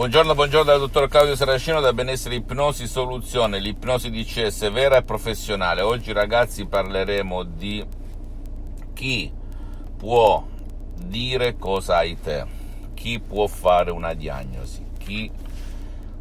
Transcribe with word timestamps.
Buongiorno, 0.00 0.34
buongiorno 0.34 0.64
dal 0.64 0.80
dottor 0.80 1.08
Claudio 1.08 1.36
Saracino 1.36 1.78
da 1.78 1.92
Benessere 1.92 2.36
Ipnosi 2.36 2.86
Soluzione, 2.86 3.58
l'ipnosi 3.58 4.08
DCS 4.08 4.72
vera 4.72 4.96
e 4.96 5.02
professionale. 5.02 5.82
Oggi 5.82 6.14
ragazzi 6.14 6.64
parleremo 6.64 7.42
di 7.42 7.84
chi 8.94 9.30
può 9.98 10.42
dire 10.96 11.58
cosa 11.58 11.96
hai 11.98 12.18
te, 12.18 12.46
chi 12.94 13.20
può 13.20 13.46
fare 13.46 13.90
una 13.90 14.14
diagnosi, 14.14 14.82
chi 14.96 15.30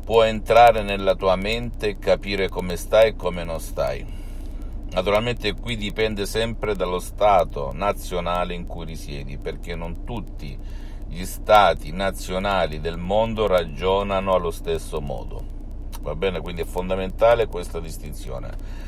può 0.03 0.23
entrare 0.23 0.83
nella 0.83 1.15
tua 1.15 1.37
mente 1.37 1.87
e 1.87 1.99
capire 1.99 2.49
come 2.49 2.75
stai 2.75 3.11
e 3.11 3.15
come 3.15 3.45
non 3.45 3.61
stai. 3.61 4.05
Naturalmente 4.91 5.53
qui 5.53 5.77
dipende 5.77 6.25
sempre 6.25 6.75
dallo 6.75 6.99
stato 6.99 7.71
nazionale 7.73 8.53
in 8.53 8.67
cui 8.67 8.83
risiedi, 8.83 9.37
perché 9.37 9.73
non 9.73 10.03
tutti 10.03 10.87
gli 11.09 11.25
stati 11.25 11.91
nazionali 11.91 12.79
del 12.79 12.97
mondo 12.97 13.47
ragionano 13.47 14.33
allo 14.33 14.51
stesso 14.51 15.01
modo. 15.01 15.57
Va 16.01 16.15
bene? 16.15 16.39
Quindi 16.39 16.61
è 16.61 16.65
fondamentale 16.65 17.47
questa 17.47 17.79
distinzione. 17.79 18.87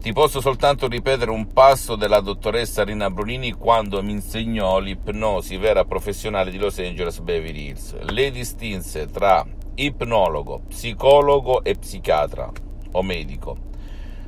Ti 0.00 0.12
posso 0.12 0.40
soltanto 0.40 0.86
ripetere 0.86 1.30
un 1.30 1.52
passo 1.52 1.96
della 1.96 2.20
dottoressa 2.20 2.84
Rina 2.84 3.10
Brunini 3.10 3.52
quando 3.52 4.02
mi 4.02 4.12
insegnò 4.12 4.78
l'ipnosi 4.78 5.56
vera 5.56 5.84
professionale 5.84 6.50
di 6.50 6.58
Los 6.58 6.78
Angeles 6.78 7.20
Beverly 7.20 7.68
Hills. 7.68 7.98
Lei 8.10 8.30
distinse 8.30 9.06
tra 9.06 9.44
ipnologo, 9.74 10.60
psicologo 10.68 11.64
e 11.64 11.74
psichiatra 11.74 12.50
o 12.92 13.02
medico. 13.02 13.56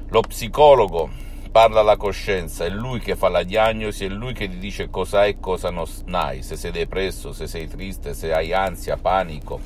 Lo 0.08 0.20
psicologo 0.22 1.10
parla 1.56 1.80
alla 1.80 1.96
coscienza, 1.96 2.66
è 2.66 2.68
lui 2.68 3.00
che 3.00 3.16
fa 3.16 3.30
la 3.30 3.42
diagnosi, 3.42 4.04
è 4.04 4.08
lui 4.08 4.34
che 4.34 4.46
ti 4.46 4.58
dice 4.58 4.90
cosa 4.90 5.20
hai 5.20 5.30
e 5.30 5.40
cosa 5.40 5.70
non 5.70 5.86
hai, 6.10 6.42
se 6.42 6.54
sei 6.54 6.70
depresso, 6.70 7.32
se 7.32 7.46
sei 7.46 7.66
triste, 7.66 8.12
se 8.12 8.30
hai 8.30 8.52
ansia, 8.52 8.98
panico. 8.98 9.58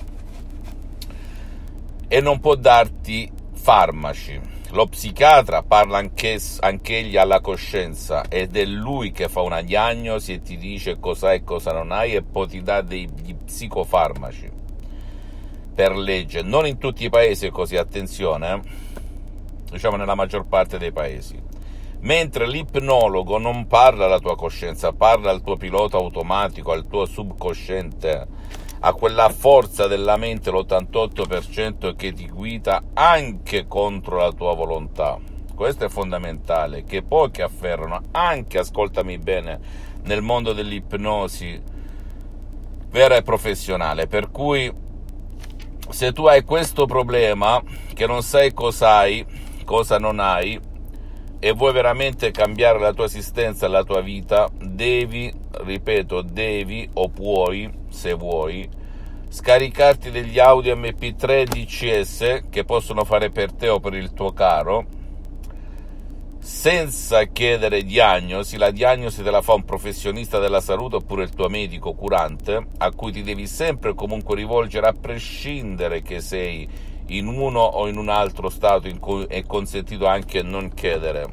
E 2.06 2.20
non 2.20 2.38
può 2.38 2.54
darti 2.54 3.28
farmaci. 3.54 4.40
Lo 4.70 4.86
psichiatra 4.86 5.64
parla 5.64 5.98
anch'egli 5.98 7.16
alla 7.16 7.40
coscienza 7.40 8.22
ed 8.28 8.56
è 8.56 8.64
lui 8.64 9.10
che 9.10 9.28
fa 9.28 9.40
una 9.40 9.60
diagnosi 9.60 10.34
e 10.34 10.42
ti 10.42 10.56
dice 10.56 11.00
cosa 11.00 11.30
hai 11.30 11.38
e 11.38 11.42
cosa 11.42 11.72
non 11.72 11.90
hai 11.90 12.14
e 12.14 12.22
poi 12.22 12.46
ti 12.46 12.62
dà 12.62 12.82
degli 12.82 13.34
psicofarmaci 13.34 14.48
per 15.74 15.96
legge. 15.96 16.42
Non 16.42 16.68
in 16.68 16.78
tutti 16.78 17.04
i 17.04 17.10
paesi 17.10 17.46
è 17.46 17.50
così, 17.50 17.76
attenzione, 17.76 18.54
eh? 18.54 18.60
diciamo 19.72 19.96
nella 19.96 20.14
maggior 20.14 20.46
parte 20.46 20.78
dei 20.78 20.92
paesi 20.92 21.49
mentre 22.00 22.46
l'ipnologo 22.46 23.38
non 23.38 23.66
parla 23.66 24.06
alla 24.06 24.18
tua 24.18 24.36
coscienza, 24.36 24.92
parla 24.92 25.30
al 25.30 25.42
tuo 25.42 25.56
pilota 25.56 25.96
automatico, 25.96 26.72
al 26.72 26.86
tuo 26.86 27.04
subconsciente, 27.04 28.26
a 28.80 28.92
quella 28.94 29.28
forza 29.28 29.86
della 29.86 30.16
mente, 30.16 30.50
l'88% 30.50 31.94
che 31.94 32.12
ti 32.12 32.28
guida 32.28 32.82
anche 32.94 33.66
contro 33.66 34.16
la 34.16 34.32
tua 34.32 34.54
volontà. 34.54 35.18
Questo 35.54 35.84
è 35.84 35.88
fondamentale, 35.88 36.84
che 36.84 37.02
pochi 37.02 37.42
afferrano, 37.42 38.04
anche, 38.12 38.58
ascoltami 38.58 39.18
bene, 39.18 39.60
nel 40.04 40.22
mondo 40.22 40.54
dell'ipnosi 40.54 41.60
vera 42.88 43.16
e 43.16 43.22
professionale, 43.22 44.06
per 44.06 44.30
cui 44.30 44.72
se 45.90 46.12
tu 46.12 46.24
hai 46.26 46.44
questo 46.44 46.86
problema, 46.86 47.62
che 47.92 48.06
non 48.06 48.22
sai 48.22 48.54
cosa 48.54 48.96
hai, 48.96 49.24
cosa 49.64 49.98
non 49.98 50.18
hai, 50.18 50.58
e 51.40 51.52
vuoi 51.52 51.72
veramente 51.72 52.30
cambiare 52.30 52.78
la 52.78 52.92
tua 52.92 53.06
esistenza, 53.06 53.66
la 53.66 53.82
tua 53.82 54.02
vita, 54.02 54.48
devi, 54.60 55.32
ripeto, 55.50 56.20
devi 56.20 56.86
o 56.92 57.08
puoi, 57.08 57.68
se 57.88 58.12
vuoi, 58.12 58.68
scaricarti 59.26 60.10
degli 60.10 60.38
audio 60.38 60.76
MP3 60.76 61.44
DCS 61.44 62.42
che 62.50 62.64
possono 62.64 63.04
fare 63.04 63.30
per 63.30 63.52
te 63.52 63.70
o 63.70 63.80
per 63.80 63.94
il 63.94 64.12
tuo 64.12 64.32
caro, 64.32 64.98
senza 66.40 67.24
chiedere 67.24 67.84
diagnosi, 67.84 68.58
la 68.58 68.70
diagnosi 68.70 69.22
te 69.22 69.30
la 69.30 69.40
fa 69.40 69.54
un 69.54 69.64
professionista 69.64 70.38
della 70.38 70.60
salute 70.60 70.96
oppure 70.96 71.22
il 71.22 71.30
tuo 71.30 71.48
medico 71.48 71.94
curante, 71.94 72.66
a 72.78 72.90
cui 72.92 73.12
ti 73.12 73.22
devi 73.22 73.46
sempre 73.46 73.94
comunque 73.94 74.36
rivolgere 74.36 74.88
a 74.88 74.94
prescindere 74.98 76.02
che 76.02 76.20
sei 76.20 76.68
in 77.10 77.26
uno 77.26 77.60
o 77.60 77.88
in 77.88 77.96
un 77.96 78.08
altro 78.08 78.48
stato 78.48 78.88
in 78.88 78.98
cui 78.98 79.24
è 79.28 79.44
consentito 79.44 80.06
anche 80.06 80.42
non 80.42 80.72
chiedere. 80.74 81.26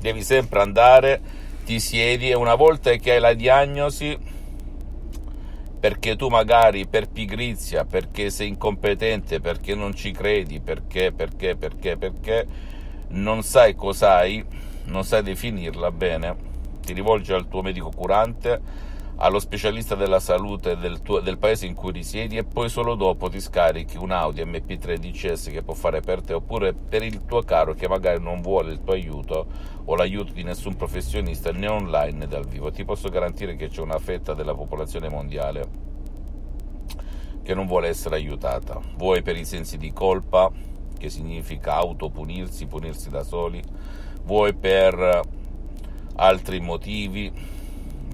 Devi 0.00 0.22
sempre 0.22 0.60
andare, 0.60 1.20
ti 1.64 1.78
siedi 1.78 2.30
e 2.30 2.34
una 2.34 2.54
volta 2.54 2.92
che 2.94 3.12
hai 3.12 3.20
la 3.20 3.34
diagnosi, 3.34 4.18
perché 5.78 6.16
tu 6.16 6.28
magari 6.28 6.86
per 6.86 7.08
pigrizia, 7.08 7.84
perché 7.84 8.30
sei 8.30 8.48
incompetente, 8.48 9.40
perché 9.40 9.74
non 9.74 9.94
ci 9.94 10.10
credi, 10.12 10.60
perché, 10.60 11.12
perché, 11.12 11.56
perché, 11.56 11.96
perché 11.96 12.46
non 13.08 13.42
sai 13.42 13.74
cos'hai, 13.74 14.44
non 14.84 15.04
sai 15.04 15.22
definirla 15.22 15.90
bene, 15.90 16.36
ti 16.80 16.92
rivolgi 16.92 17.32
al 17.32 17.48
tuo 17.48 17.62
medico 17.62 17.90
curante 17.90 18.88
allo 19.22 19.38
specialista 19.38 19.94
della 19.96 20.18
salute 20.18 20.78
del, 20.78 21.02
tuo, 21.02 21.20
del, 21.20 21.36
paese 21.36 21.66
in 21.66 21.74
cui 21.74 21.92
risiedi 21.92 22.38
e 22.38 22.44
poi 22.44 22.70
solo 22.70 22.94
dopo 22.94 23.28
ti 23.28 23.38
scarichi 23.38 23.98
un 23.98 24.12
Audi 24.12 24.42
MP3 24.42 24.96
DCS 24.96 25.50
che 25.50 25.62
può 25.62 25.74
fare 25.74 26.00
per 26.00 26.22
te 26.22 26.32
oppure 26.32 26.72
per 26.72 27.02
il 27.02 27.26
tuo 27.26 27.42
caro 27.42 27.74
che 27.74 27.86
magari 27.86 28.22
non 28.22 28.40
vuole 28.40 28.72
il 28.72 28.82
tuo 28.82 28.94
aiuto 28.94 29.46
o 29.84 29.94
l'aiuto 29.94 30.32
di 30.32 30.42
nessun 30.42 30.74
professionista 30.74 31.50
né 31.52 31.68
online 31.68 32.16
né 32.16 32.26
dal 32.26 32.46
vivo. 32.46 32.70
Ti 32.70 32.82
posso 32.86 33.10
garantire 33.10 33.56
che 33.56 33.68
c'è 33.68 33.82
una 33.82 33.98
fetta 33.98 34.32
della 34.32 34.54
popolazione 34.54 35.10
mondiale 35.10 35.88
che 37.42 37.54
non 37.54 37.66
vuole 37.66 37.88
essere 37.88 38.14
aiutata, 38.14 38.80
vuoi 38.96 39.20
per 39.20 39.36
i 39.36 39.44
sensi 39.44 39.76
di 39.76 39.92
colpa, 39.92 40.50
che 40.96 41.10
significa 41.10 41.74
autopunirsi, 41.74 42.66
punirsi 42.66 43.10
da 43.10 43.22
soli, 43.22 43.62
vuoi 44.24 44.54
per 44.54 45.20
altri 46.16 46.60
motivi 46.60 47.58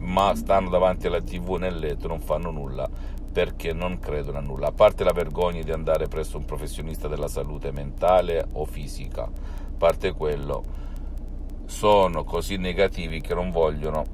ma 0.02 0.34
stanno 0.34 0.68
davanti 0.68 1.06
alla 1.06 1.20
tv 1.20 1.56
nel 1.56 1.78
letto, 1.78 2.08
non 2.08 2.20
fanno 2.20 2.50
nulla 2.50 2.88
perché 3.36 3.74
non 3.74 3.98
credono 3.98 4.38
a 4.38 4.40
nulla, 4.40 4.68
a 4.68 4.72
parte 4.72 5.04
la 5.04 5.12
vergogna 5.12 5.62
di 5.62 5.70
andare 5.70 6.08
presso 6.08 6.38
un 6.38 6.46
professionista 6.46 7.06
della 7.06 7.28
salute 7.28 7.70
mentale 7.70 8.46
o 8.52 8.64
fisica, 8.64 9.24
a 9.24 9.30
parte 9.76 10.12
quello, 10.12 10.64
sono 11.66 12.24
così 12.24 12.56
negativi 12.56 13.20
che 13.20 13.34
non 13.34 13.50
vogliono 13.50 14.04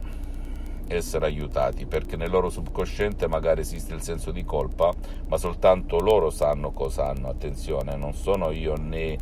essere 0.89 1.27
aiutati 1.27 1.87
perché 1.87 2.17
nel 2.17 2.31
loro 2.31 2.51
subconsciente 2.51 3.29
magari 3.29 3.61
esiste 3.61 3.95
il 3.95 4.03
senso 4.03 4.33
di 4.33 4.45
colpa, 4.45 4.93
ma 5.29 5.37
soltanto 5.37 6.01
loro 6.01 6.31
sanno 6.31 6.73
cosa 6.73 7.09
hanno. 7.09 7.29
Attenzione, 7.29 7.97
non 7.97 8.15
sono 8.15 8.51
io 8.51 8.75
né 8.77 9.17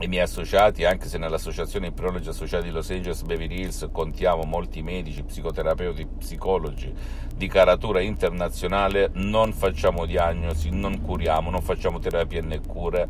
i 0.00 0.08
miei 0.08 0.22
associati, 0.22 0.84
anche 0.84 1.06
se 1.08 1.18
nell'associazione 1.18 1.88
Ipnologi 1.88 2.28
Associati 2.28 2.64
di 2.64 2.70
Los 2.70 2.90
Angeles 2.90 3.22
Beverly 3.22 3.60
Hills 3.60 3.88
contiamo 3.92 4.44
molti 4.44 4.82
medici, 4.82 5.22
psicoterapeuti, 5.22 6.06
psicologi 6.18 6.92
di 7.34 7.46
caratura 7.48 8.00
internazionale, 8.00 9.10
non 9.14 9.52
facciamo 9.52 10.06
diagnosi, 10.06 10.70
non 10.70 11.02
curiamo, 11.02 11.50
non 11.50 11.60
facciamo 11.60 11.98
terapie 11.98 12.40
né 12.40 12.60
cure. 12.60 13.08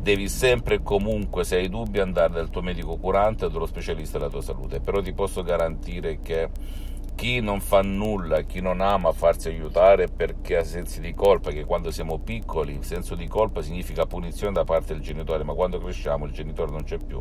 Devi 0.00 0.28
sempre 0.28 0.74
e 0.74 0.82
comunque, 0.82 1.44
se 1.44 1.56
hai 1.56 1.68
dubbi, 1.68 1.98
andare 1.98 2.34
dal 2.34 2.50
tuo 2.50 2.62
medico 2.62 2.96
curante 2.96 3.46
o 3.46 3.48
dallo 3.48 3.66
specialista 3.66 4.18
della 4.18 4.30
tua 4.30 4.42
salute. 4.42 4.80
Però 4.80 5.00
ti 5.00 5.12
posso 5.12 5.42
garantire 5.42 6.20
che 6.20 6.50
chi 7.14 7.40
non 7.40 7.60
fa 7.60 7.80
nulla, 7.80 8.42
chi 8.42 8.60
non 8.60 8.80
ama 8.80 9.12
farsi 9.12 9.48
aiutare 9.48 10.08
perché 10.08 10.56
ha 10.56 10.64
sensi 10.64 11.00
di 11.00 11.14
colpa, 11.14 11.50
che 11.50 11.64
quando 11.64 11.90
siamo 11.90 12.18
piccoli 12.18 12.74
il 12.74 12.84
senso 12.84 13.14
di 13.14 13.26
colpa 13.28 13.62
significa 13.62 14.04
punizione 14.06 14.52
da 14.52 14.64
parte 14.64 14.94
del 14.94 15.02
genitore, 15.02 15.44
ma 15.44 15.54
quando 15.54 15.78
cresciamo 15.78 16.24
il 16.24 16.32
genitore 16.32 16.72
non 16.72 16.82
c'è 16.84 16.98
più, 16.98 17.20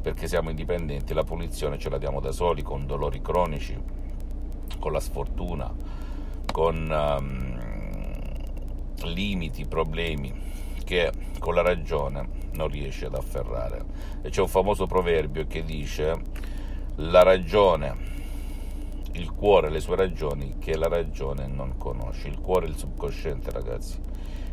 perché 0.00 0.28
siamo 0.28 0.50
indipendenti, 0.50 1.14
la 1.14 1.24
punizione 1.24 1.78
ce 1.78 1.88
la 1.88 1.98
diamo 1.98 2.20
da 2.20 2.30
soli, 2.30 2.62
con 2.62 2.86
dolori 2.86 3.22
cronici, 3.22 3.76
con 4.78 4.92
la 4.92 5.00
sfortuna, 5.00 5.72
con 6.52 7.18
um, 7.18 7.60
limiti, 9.04 9.64
problemi 9.64 10.32
che 10.84 11.10
con 11.38 11.54
la 11.54 11.62
ragione 11.62 12.28
non 12.52 12.68
riesce 12.68 13.06
ad 13.06 13.14
afferrare. 13.14 13.84
E 14.20 14.28
c'è 14.28 14.42
un 14.42 14.48
famoso 14.48 14.86
proverbio 14.86 15.46
che 15.46 15.64
dice 15.64 16.20
la 16.96 17.22
ragione 17.22 18.11
il 19.14 19.32
cuore 19.32 19.70
le 19.70 19.80
sue 19.80 19.96
ragioni 19.96 20.56
che 20.58 20.76
la 20.76 20.88
ragione 20.88 21.46
non 21.46 21.76
conosce. 21.76 22.28
Il 22.28 22.40
cuore 22.40 22.66
è 22.66 22.68
il 22.68 22.76
subconsciente, 22.76 23.50
ragazzi, 23.50 23.98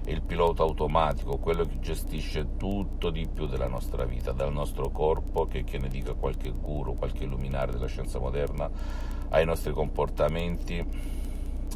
è 0.04 0.12
il 0.12 0.22
pilota 0.22 0.64
automatico, 0.64 1.38
quello 1.38 1.64
che 1.64 1.80
gestisce 1.80 2.58
tutto 2.58 3.10
di 3.10 3.28
più 3.32 3.46
della 3.46 3.68
nostra 3.68 4.06
vita, 4.06 4.32
dal 4.32 4.52
nostro 4.52 4.90
corpo, 4.90 5.48
che, 5.48 5.64
che 5.64 5.78
ne 5.78 5.88
dica 5.88 6.14
qualche 6.14 6.52
guru, 6.52 6.96
qualche 6.98 7.24
illuminare 7.24 7.72
della 7.72 7.88
scienza 7.88 8.20
moderna, 8.20 8.70
ai 9.30 9.46
nostri 9.46 9.72
comportamenti, 9.72 10.84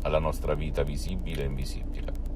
alla 0.02 0.20
nostra 0.20 0.54
vita 0.54 0.84
visibile 0.84 1.44
e 1.44 1.46
invisibile. 1.46 2.32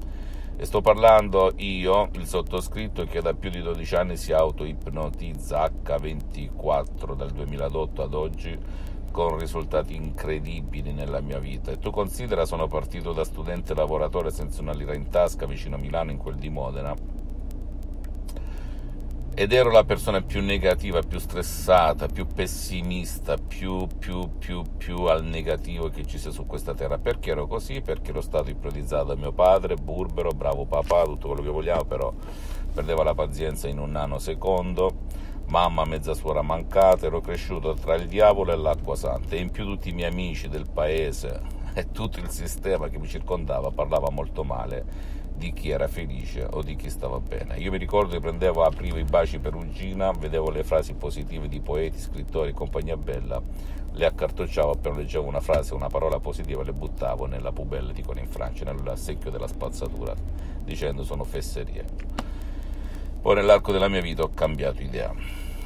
E 0.60 0.64
sto 0.64 0.80
parlando 0.80 1.52
io, 1.56 2.08
il 2.14 2.26
sottoscritto, 2.26 3.04
che 3.04 3.20
da 3.20 3.34
più 3.34 3.50
di 3.50 3.60
12 3.60 3.94
anni 3.94 4.16
si 4.16 4.32
auto-ipnotizza 4.32 5.70
H24 5.84 7.14
dal 7.14 7.30
2008 7.30 8.02
ad 8.02 8.14
oggi 8.14 8.58
con 9.18 9.36
risultati 9.36 9.96
incredibili 9.96 10.92
nella 10.92 11.20
mia 11.20 11.40
vita. 11.40 11.72
E 11.72 11.78
tu 11.80 11.90
considera, 11.90 12.46
sono 12.46 12.68
partito 12.68 13.12
da 13.12 13.24
studente 13.24 13.74
lavoratore 13.74 14.30
senza 14.30 14.62
una 14.62 14.72
lira 14.72 14.94
in 14.94 15.08
tasca 15.08 15.44
vicino 15.44 15.74
a 15.74 15.78
Milano, 15.78 16.12
in 16.12 16.18
quel 16.18 16.36
di 16.36 16.48
Modena, 16.48 16.94
ed 19.34 19.52
ero 19.52 19.72
la 19.72 19.82
persona 19.82 20.20
più 20.20 20.40
negativa, 20.40 21.02
più 21.02 21.18
stressata, 21.18 22.06
più 22.06 22.28
pessimista, 22.28 23.36
più, 23.36 23.88
più, 23.98 24.38
più, 24.38 24.62
più 24.76 24.98
al 25.06 25.24
negativo 25.24 25.88
che 25.88 26.06
ci 26.06 26.16
sia 26.16 26.30
su 26.30 26.46
questa 26.46 26.74
terra. 26.74 26.98
Perché 26.98 27.32
ero 27.32 27.48
così? 27.48 27.80
Perché 27.80 28.10
ero 28.10 28.20
stato 28.20 28.50
ipnotizzato 28.50 29.06
da 29.06 29.16
mio 29.16 29.32
padre, 29.32 29.74
burbero, 29.74 30.30
bravo 30.30 30.64
papà, 30.64 31.02
tutto 31.02 31.26
quello 31.26 31.42
che 31.42 31.50
vogliamo, 31.50 31.84
però 31.84 32.12
perdeva 32.72 33.02
la 33.02 33.14
pazienza 33.14 33.66
in 33.66 33.80
un 33.80 33.90
nanosecondo 33.90 34.97
mamma 35.48 35.84
mezza 35.86 36.12
suora 36.12 36.42
mancata, 36.42 37.06
ero 37.06 37.22
cresciuto 37.22 37.72
tra 37.72 37.94
il 37.94 38.06
diavolo 38.06 38.52
e 38.52 38.56
l'acqua 38.56 38.94
santa 38.94 39.34
e 39.34 39.40
in 39.40 39.50
più 39.50 39.64
tutti 39.64 39.88
i 39.88 39.92
miei 39.92 40.10
amici 40.10 40.48
del 40.48 40.66
paese 40.70 41.40
e 41.72 41.90
tutto 41.90 42.20
il 42.20 42.28
sistema 42.28 42.88
che 42.88 42.98
mi 42.98 43.06
circondava 43.06 43.70
parlava 43.70 44.10
molto 44.10 44.44
male 44.44 45.16
di 45.34 45.52
chi 45.52 45.70
era 45.70 45.88
felice 45.88 46.46
o 46.50 46.62
di 46.62 46.76
chi 46.76 46.90
stava 46.90 47.18
bene. 47.20 47.56
Io 47.58 47.70
mi 47.70 47.78
ricordo 47.78 48.12
che 48.12 48.20
prendevo, 48.20 48.62
aprivo 48.62 48.98
i 48.98 49.04
baci 49.04 49.38
perugina, 49.38 50.10
vedevo 50.10 50.50
le 50.50 50.64
frasi 50.64 50.94
positive 50.94 51.48
di 51.48 51.60
poeti, 51.60 51.98
scrittori, 51.98 52.52
compagnia 52.52 52.96
bella, 52.96 53.40
le 53.92 54.04
accartocciavo 54.04 54.72
appena 54.72 54.96
leggevo 54.96 55.26
una 55.26 55.40
frase, 55.40 55.74
una 55.74 55.88
parola 55.88 56.18
positiva, 56.18 56.62
le 56.62 56.72
buttavo 56.72 57.24
nella 57.26 57.52
pubella, 57.52 57.92
dicono 57.92 58.20
in 58.20 58.28
Francia, 58.28 58.64
nel 58.64 58.98
secchio 58.98 59.30
della 59.30 59.48
spazzatura, 59.48 60.14
dicendo 60.62 61.04
sono 61.04 61.24
fesserie. 61.24 62.27
Poi 63.20 63.34
nell'arco 63.34 63.72
della 63.72 63.88
mia 63.88 64.00
vita 64.00 64.22
ho 64.22 64.30
cambiato 64.32 64.82
idea. 64.82 65.12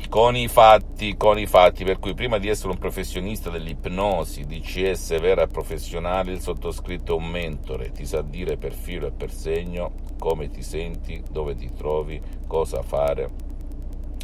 Con 0.09 0.37
i 0.37 0.49
fatti, 0.49 1.17
con 1.17 1.39
i 1.39 1.47
fatti, 1.47 1.85
per 1.85 1.99
cui 1.99 2.13
prima 2.13 2.39
di 2.39 2.49
essere 2.49 2.69
un 2.69 2.79
professionista 2.79 3.49
dell'ipnosi, 3.49 4.45
DCS 4.45 5.19
vera 5.21 5.45
e 5.45 5.47
professionale, 5.47 6.33
il 6.33 6.41
sottoscritto 6.41 7.13
è 7.13 7.17
un 7.17 7.29
mentore, 7.29 7.93
ti 7.93 8.05
sa 8.05 8.21
dire 8.21 8.59
per 8.59 8.75
filo 8.75 9.07
e 9.07 9.13
per 9.13 9.33
segno 9.33 9.93
come 10.19 10.51
ti 10.51 10.63
senti, 10.63 11.23
dove 11.31 11.55
ti 11.55 11.73
trovi, 11.75 12.21
cosa 12.47 12.83
fare, 12.83 13.31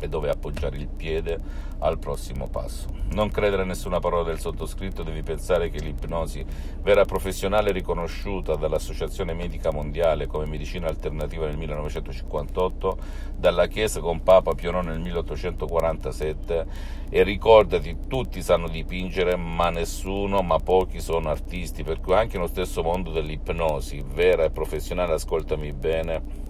e 0.00 0.09
dove 0.09 0.31
appoggiare 0.31 0.77
il 0.77 0.89
piede 0.89 1.41
al 1.81 1.99
prossimo 1.99 2.49
passo. 2.49 2.89
Non 3.11 3.31
credere 3.31 3.62
a 3.62 3.65
nessuna 3.65 4.00
parola 4.00 4.25
del 4.25 4.39
sottoscritto, 4.39 5.03
devi 5.03 5.23
pensare 5.23 5.71
che 5.71 5.79
l'ipnosi 5.79 6.45
vera 6.83 7.05
professionale 7.05 7.73
riconosciuta 7.73 8.56
dall'Associazione 8.56 9.33
Medica 9.33 9.71
Mondiale 9.71 10.27
come 10.27 10.47
medicina 10.47 10.89
alternativa 10.89 11.47
nel 11.47 11.56
1958, 11.56 12.99
dalla 13.37 13.67
Chiesa 13.67 14.00
con 14.00 14.23
Papa 14.23 14.55
Pio 14.55 14.71
IX 14.71 14.87
nel 14.87 15.00
1847 15.00 16.67
e 17.11 17.23
ricordati, 17.23 17.97
tutti 18.06 18.43
sanno 18.43 18.69
dipingere, 18.69 19.37
ma 19.37 19.71
nessuno, 19.71 20.43
ma 20.43 20.59
pochi 20.59 21.00
sono 21.00 21.31
artisti, 21.31 21.83
per 21.83 22.00
cui 22.00 22.15
anche 22.15 22.37
nello 22.37 22.49
stesso 22.49 22.83
mondo 22.83 23.11
dell'ipnosi 23.11 24.05
vera 24.06 24.45
e 24.45 24.50
professionale, 24.50 25.15
ascoltami 25.15 25.73
bene, 25.73 26.47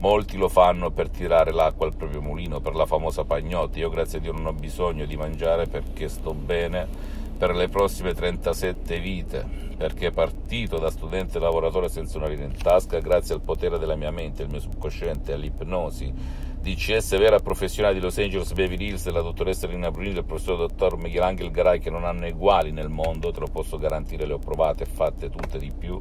Molti 0.00 0.36
lo 0.36 0.48
fanno 0.48 0.90
per 0.90 1.08
tirare 1.08 1.50
l'acqua 1.50 1.86
al 1.86 1.96
proprio 1.96 2.22
mulino, 2.22 2.60
per 2.60 2.74
la 2.74 2.86
famosa 2.86 3.24
pagnotta. 3.24 3.78
Io 3.80 3.90
grazie 3.90 4.18
a 4.18 4.20
Dio 4.20 4.32
non 4.32 4.46
ho 4.46 4.52
bisogno 4.52 5.04
di 5.06 5.16
mangiare 5.16 5.66
perché 5.66 6.08
sto 6.08 6.34
bene. 6.34 7.16
Per 7.36 7.54
le 7.54 7.68
prossime 7.68 8.14
37 8.14 8.98
vite, 8.98 9.46
perché 9.76 10.10
partito 10.10 10.78
da 10.78 10.90
studente 10.90 11.38
lavoratore 11.38 11.88
senza 11.88 12.18
una 12.18 12.26
linea 12.26 12.46
in 12.46 12.56
tasca, 12.56 12.98
grazie 12.98 13.34
al 13.34 13.42
potere 13.42 13.78
della 13.78 13.94
mia 13.94 14.10
mente, 14.10 14.42
il 14.42 14.50
mio 14.50 14.58
subconsciente, 14.58 15.32
all'ipnosi, 15.32 16.12
DCS 16.60 17.16
vera 17.16 17.38
professionale 17.38 17.94
di 17.94 18.00
Los 18.00 18.18
Angeles 18.18 18.52
Beverly 18.52 18.88
Hills 18.88 19.04
della 19.04 19.20
dottoressa 19.20 19.68
Rina 19.68 19.92
Brunini 19.92 20.16
e 20.16 20.18
il 20.18 20.24
professor 20.24 20.56
dottor 20.58 20.96
Michelangelo 20.96 21.50
Garay 21.50 21.78
che 21.78 21.90
non 21.90 22.04
hanno 22.04 22.26
uguali 22.26 22.72
nel 22.72 22.88
mondo, 22.88 23.30
te 23.30 23.38
lo 23.38 23.46
posso 23.46 23.78
garantire, 23.78 24.26
le 24.26 24.32
ho 24.32 24.38
provate 24.38 24.82
e 24.82 24.86
fatte 24.86 25.30
tutte 25.30 25.58
di 25.58 25.70
più, 25.76 25.98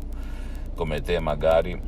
come 0.74 1.02
te 1.02 1.20
magari, 1.20 1.80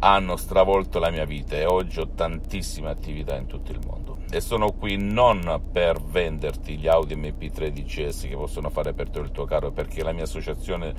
hanno 0.00 0.36
stravolto 0.36 0.98
la 0.98 1.10
mia 1.10 1.24
vita 1.24 1.56
e 1.56 1.64
oggi 1.64 2.00
ho 2.00 2.08
tantissime 2.08 2.88
attività 2.90 3.36
in 3.36 3.46
tutto 3.46 3.72
il 3.72 3.80
mondo. 3.84 4.18
E 4.30 4.40
sono 4.40 4.72
qui 4.72 4.96
non 4.96 5.60
per 5.72 6.00
venderti 6.02 6.76
gli 6.76 6.86
Audi 6.86 7.16
MP3 7.16 7.68
DCS 7.68 8.22
che 8.22 8.36
possono 8.36 8.70
fare 8.70 8.92
per 8.92 9.10
te 9.10 9.20
il 9.20 9.30
tuo 9.30 9.44
caro, 9.44 9.70
perché 9.70 10.02
la 10.02 10.12
mia 10.12 10.24
associazione 10.24 10.94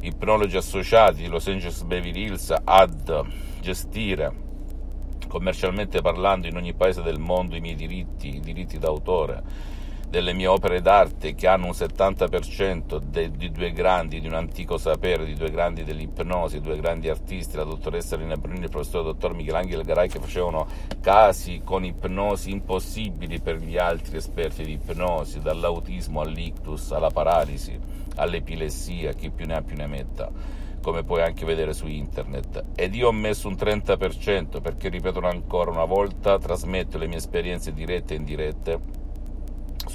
Ipnologi 0.00 0.56
Associati 0.56 1.22
di 1.22 1.26
Los 1.26 1.48
Angeles 1.48 1.82
Beverly 1.82 2.26
Hills 2.26 2.54
ad 2.64 3.26
gestire 3.60 4.46
commercialmente 5.26 6.00
parlando 6.00 6.46
in 6.46 6.56
ogni 6.56 6.72
paese 6.72 7.02
del 7.02 7.18
mondo 7.18 7.56
i 7.56 7.60
miei 7.60 7.74
diritti, 7.74 8.36
i 8.36 8.40
diritti 8.40 8.78
d'autore 8.78 9.42
delle 10.08 10.32
mie 10.32 10.46
opere 10.46 10.80
d'arte 10.80 11.34
che 11.34 11.46
hanno 11.46 11.66
un 11.66 11.72
70% 11.72 12.96
de, 12.96 13.30
di 13.30 13.50
due 13.50 13.72
grandi, 13.72 14.20
di 14.20 14.26
un 14.26 14.32
antico 14.32 14.78
sapere, 14.78 15.26
di 15.26 15.34
due 15.34 15.50
grandi 15.50 15.84
dell'ipnosi, 15.84 16.60
due 16.60 16.78
grandi 16.78 17.10
artisti, 17.10 17.56
la 17.56 17.64
dottoressa 17.64 18.16
Rina 18.16 18.36
Bruni 18.36 18.60
e 18.60 18.64
il 18.64 18.70
professor 18.70 19.04
dottor 19.04 19.34
Michelangelo 19.34 19.82
Garai 19.82 20.08
che 20.08 20.18
facevano 20.18 20.66
casi 21.02 21.60
con 21.62 21.84
ipnosi 21.84 22.50
impossibili 22.50 23.40
per 23.40 23.56
gli 23.56 23.76
altri 23.76 24.16
esperti 24.16 24.64
di 24.64 24.72
ipnosi, 24.72 25.40
dall'autismo 25.40 26.22
all'ictus, 26.22 26.90
alla 26.92 27.10
paralisi, 27.10 27.78
all'epilessia, 28.16 29.12
chi 29.12 29.28
più 29.28 29.44
ne 29.44 29.56
ha 29.56 29.62
più 29.62 29.76
ne 29.76 29.86
metta 29.86 30.66
come 30.80 31.02
puoi 31.02 31.20
anche 31.20 31.44
vedere 31.44 31.74
su 31.74 31.86
internet. 31.86 32.64
Ed 32.74 32.94
io 32.94 33.08
ho 33.08 33.12
messo 33.12 33.48
un 33.48 33.54
30% 33.54 34.62
perché, 34.62 34.88
ripeto 34.88 35.18
ancora 35.20 35.70
una 35.70 35.84
volta, 35.84 36.38
trasmetto 36.38 36.96
le 36.96 37.08
mie 37.08 37.18
esperienze 37.18 37.74
dirette 37.74 38.14
e 38.14 38.16
indirette 38.16 38.80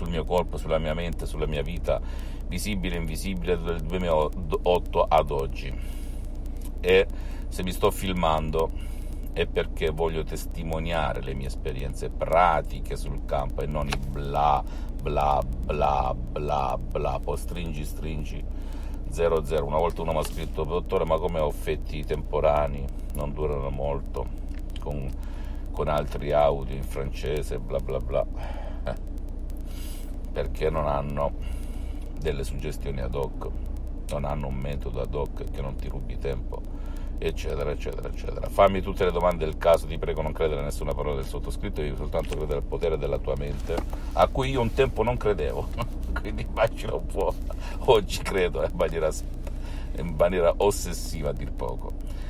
sul 0.03 0.11
mio 0.11 0.25
corpo, 0.25 0.57
sulla 0.57 0.77
mia 0.77 0.93
mente, 0.93 1.25
sulla 1.25 1.47
mia 1.47 1.61
vita, 1.61 2.01
visibile 2.47 2.95
e 2.95 2.99
invisibile 2.99 3.59
dal 3.59 3.79
2008 3.79 5.01
ad 5.01 5.31
oggi. 5.31 5.73
E 6.81 7.07
se 7.47 7.63
mi 7.63 7.71
sto 7.71 7.89
filmando 7.89 8.91
è 9.31 9.47
perché 9.47 9.89
voglio 9.89 10.23
testimoniare 10.23 11.21
le 11.21 11.33
mie 11.33 11.47
esperienze 11.47 12.09
pratiche 12.09 12.95
sul 12.95 13.25
campo 13.25 13.61
e 13.61 13.65
non 13.65 13.87
i 13.87 13.97
bla 13.97 14.63
bla 15.01 15.41
bla 15.43 16.13
bla 16.13 16.77
bla, 16.77 17.19
poi 17.23 17.37
stringi 17.37 17.85
stringi 17.85 18.43
00. 19.09 19.65
Una 19.65 19.77
volta 19.77 20.01
uno 20.01 20.11
mi 20.11 20.19
ha 20.19 20.23
scritto, 20.23 20.63
dottore, 20.63 21.05
ma 21.05 21.17
come 21.17 21.39
ho 21.39 21.47
effetti 21.47 22.03
temporanei, 22.03 22.85
non 23.13 23.33
durano 23.33 23.69
molto, 23.69 24.27
con, 24.79 25.09
con 25.71 25.87
altri 25.87 26.31
audio 26.31 26.75
in 26.75 26.83
francese, 26.83 27.57
bla 27.57 27.79
bla 27.79 27.99
bla 27.99 28.25
perché 30.33 30.69
non 30.69 30.87
hanno 30.87 31.31
delle 32.19 32.43
suggestioni 32.43 32.99
ad 33.01 33.13
hoc, 33.13 33.47
non 34.09 34.25
hanno 34.25 34.47
un 34.47 34.55
metodo 34.55 35.01
ad 35.01 35.13
hoc 35.13 35.43
che 35.51 35.61
non 35.61 35.75
ti 35.75 35.87
rubi 35.87 36.17
tempo, 36.17 36.61
eccetera, 37.19 37.69
eccetera, 37.69 38.09
eccetera. 38.09 38.49
Fammi 38.49 38.81
tutte 38.81 39.05
le 39.05 39.11
domande 39.11 39.45
del 39.45 39.57
caso, 39.57 39.85
ti 39.85 39.97
prego 39.99 40.21
non 40.21 40.33
credere 40.33 40.61
a 40.61 40.63
nessuna 40.63 40.93
parola 40.93 41.15
del 41.15 41.25
sottoscritto, 41.25 41.81
devi 41.81 41.95
soltanto 41.95 42.35
credere 42.35 42.59
al 42.59 42.65
potere 42.65 42.97
della 42.97 43.19
tua 43.19 43.35
mente, 43.37 43.75
a 44.13 44.27
cui 44.27 44.49
io 44.49 44.61
un 44.61 44.73
tempo 44.73 45.03
non 45.03 45.15
credevo, 45.15 45.67
quindi 46.19 46.45
immagino 46.49 46.95
un 46.97 47.05
po', 47.05 47.33
oggi 47.85 48.19
credo 48.19 48.63
eh, 48.63 48.69
in 48.71 48.75
maniera, 48.75 49.09
in 49.97 50.15
maniera 50.17 50.53
ossessiva 50.57 51.29
a 51.29 51.33
dir 51.33 51.51
poco 51.51 52.22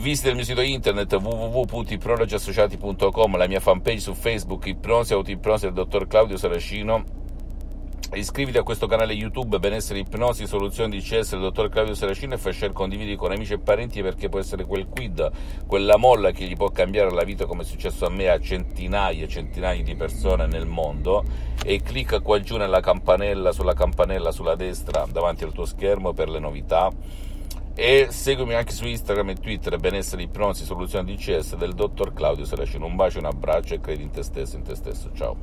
visita 0.00 0.30
il 0.30 0.36
mio 0.36 0.44
sito 0.44 0.62
internet 0.62 1.12
www.ipronologiassociati.com, 1.12 3.36
la 3.36 3.46
mia 3.46 3.60
fanpage 3.60 4.00
su 4.00 4.14
Facebook, 4.14 4.64
Ipnosi 4.66 5.12
Autoipnosi 5.12 5.66
del 5.66 5.74
dottor 5.74 6.06
Claudio 6.06 6.38
Saracino. 6.38 7.04
Iscriviti 8.14 8.56
a 8.56 8.62
questo 8.62 8.86
canale 8.86 9.12
YouTube 9.12 9.58
Benessere 9.58 9.98
Ipnosi 9.98 10.46
Soluzioni 10.46 10.96
di 10.96 11.02
CS 11.02 11.32
del 11.32 11.40
dottor 11.40 11.68
Claudio 11.68 11.94
Saracino 11.94 12.32
e 12.34 12.38
fai 12.38 12.54
share, 12.54 12.72
condividi 12.72 13.16
con 13.16 13.32
amici 13.32 13.52
e 13.52 13.58
parenti 13.58 14.00
perché 14.00 14.30
può 14.30 14.38
essere 14.38 14.64
quel 14.64 14.86
quid, 14.86 15.30
quella 15.66 15.98
molla 15.98 16.30
che 16.30 16.46
gli 16.46 16.56
può 16.56 16.70
cambiare 16.70 17.10
la 17.10 17.24
vita 17.24 17.44
come 17.44 17.60
è 17.62 17.66
successo 17.66 18.06
a 18.06 18.10
me 18.10 18.30
a 18.30 18.40
centinaia 18.40 19.24
e 19.24 19.28
centinaia 19.28 19.82
di 19.82 19.94
persone 19.94 20.46
nel 20.46 20.64
mondo 20.66 21.22
e 21.64 21.82
clicca 21.82 22.20
qua 22.20 22.40
giù 22.40 22.56
nella 22.56 22.80
campanella, 22.80 23.52
sulla 23.52 23.74
campanella 23.74 24.30
sulla 24.30 24.54
destra 24.54 25.04
davanti 25.10 25.44
al 25.44 25.52
tuo 25.52 25.66
schermo 25.66 26.14
per 26.14 26.30
le 26.30 26.38
novità 26.38 26.90
e 27.78 28.06
seguimi 28.08 28.54
anche 28.54 28.72
su 28.72 28.86
Instagram 28.86 29.28
e 29.28 29.34
Twitter 29.34 29.76
benessere 29.76 30.22
ipnosi 30.22 30.64
soluzione 30.64 31.14
DCS 31.14 31.56
del 31.56 31.74
dottor 31.74 32.14
Claudio 32.14 32.46
Saracino 32.46 32.86
un 32.86 32.96
bacio 32.96 33.18
un 33.18 33.26
abbraccio 33.26 33.74
e 33.74 33.80
credi 33.80 34.02
in 34.02 34.10
te 34.10 34.22
stesso 34.22 34.56
in 34.56 34.62
te 34.62 34.74
stesso. 34.74 35.10
Ciao 35.12 35.36